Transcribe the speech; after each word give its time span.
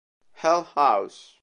Hell 0.33 0.63
House 0.73 1.37